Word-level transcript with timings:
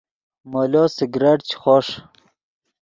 مولو 0.51 0.83
سگریٹ 0.97 1.39
چے 1.47 1.55
خوݰ 1.61 1.85